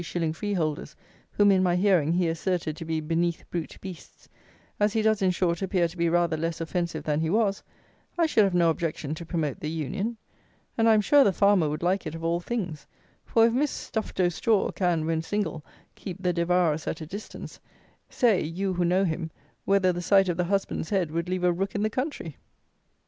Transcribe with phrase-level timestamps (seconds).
[0.35, 0.95] _freeholders,
[1.33, 4.27] whom, in my hearing, he asserted to be "beneath brute beasts;"
[4.79, 7.61] as he does, in short, appear to be rather less offensive than he was,
[8.17, 10.17] I should have no objection to promote the union;
[10.75, 12.87] and, I am sure, the farmer would like it of all things;
[13.25, 17.59] for, if Miss Stuffed o' straw can, when single, keep the devourers at a distance,
[18.09, 19.29] say, you who know him,
[19.65, 22.37] whether the sight of the husband's head would leave a rook in the country!